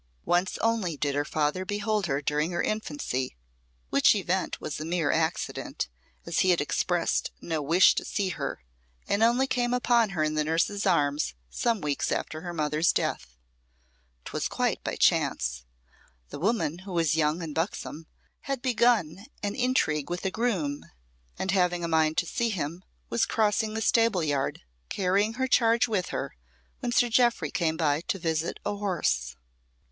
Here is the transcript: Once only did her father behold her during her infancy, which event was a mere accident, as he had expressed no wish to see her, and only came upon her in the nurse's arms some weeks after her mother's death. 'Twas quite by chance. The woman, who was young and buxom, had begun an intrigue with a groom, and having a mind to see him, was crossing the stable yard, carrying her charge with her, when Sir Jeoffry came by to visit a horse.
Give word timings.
Once 0.25 0.57
only 0.63 0.97
did 0.97 1.13
her 1.13 1.23
father 1.23 1.63
behold 1.63 2.07
her 2.07 2.23
during 2.23 2.49
her 2.49 2.63
infancy, 2.63 3.37
which 3.91 4.15
event 4.15 4.59
was 4.59 4.79
a 4.79 4.83
mere 4.83 5.11
accident, 5.11 5.89
as 6.25 6.39
he 6.39 6.49
had 6.49 6.59
expressed 6.59 7.29
no 7.39 7.61
wish 7.61 7.93
to 7.93 8.03
see 8.03 8.29
her, 8.29 8.63
and 9.07 9.21
only 9.21 9.45
came 9.45 9.75
upon 9.75 10.09
her 10.17 10.23
in 10.23 10.33
the 10.33 10.43
nurse's 10.43 10.87
arms 10.87 11.35
some 11.51 11.81
weeks 11.81 12.11
after 12.11 12.41
her 12.41 12.51
mother's 12.51 12.91
death. 12.91 13.35
'Twas 14.25 14.47
quite 14.47 14.83
by 14.83 14.95
chance. 14.95 15.65
The 16.29 16.39
woman, 16.39 16.79
who 16.79 16.93
was 16.93 17.15
young 17.15 17.43
and 17.43 17.53
buxom, 17.53 18.07
had 18.45 18.63
begun 18.63 19.27
an 19.43 19.53
intrigue 19.53 20.09
with 20.09 20.25
a 20.25 20.31
groom, 20.31 20.83
and 21.37 21.51
having 21.51 21.83
a 21.83 21.87
mind 21.87 22.17
to 22.17 22.25
see 22.25 22.49
him, 22.49 22.83
was 23.11 23.27
crossing 23.27 23.75
the 23.75 23.81
stable 23.83 24.23
yard, 24.23 24.61
carrying 24.89 25.33
her 25.33 25.45
charge 25.47 25.87
with 25.87 26.07
her, 26.09 26.35
when 26.79 26.91
Sir 26.91 27.07
Jeoffry 27.07 27.51
came 27.51 27.77
by 27.77 28.01
to 28.07 28.17
visit 28.17 28.59
a 28.65 28.75
horse. 28.75 29.35